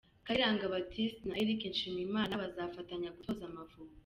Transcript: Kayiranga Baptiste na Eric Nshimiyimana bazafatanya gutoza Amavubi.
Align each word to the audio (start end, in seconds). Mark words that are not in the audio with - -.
Kayiranga 0.25 0.71
Baptiste 0.73 1.21
na 1.27 1.35
Eric 1.41 1.61
Nshimiyimana 1.71 2.39
bazafatanya 2.41 3.13
gutoza 3.15 3.43
Amavubi. 3.49 3.89